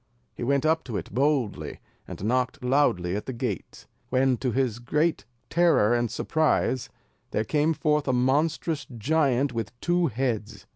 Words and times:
He 0.33 0.43
went 0.43 0.65
up 0.65 0.83
to 0.85 0.97
it 0.97 1.13
boldly, 1.13 1.79
and 2.07 2.23
knocked 2.23 2.63
loudly 2.63 3.15
at 3.15 3.27
the 3.27 3.33
gate, 3.33 3.85
when, 4.09 4.35
to 4.37 4.51
his 4.51 4.79
great 4.79 5.25
terror 5.47 5.93
and 5.93 6.09
surprise, 6.09 6.89
there 7.29 7.43
came 7.45 7.73
forth 7.75 8.07
a 8.07 8.11
monstrous 8.13 8.87
giant 8.97 9.53
with 9.53 9.79
two 9.79 10.07
heads. 10.07 10.65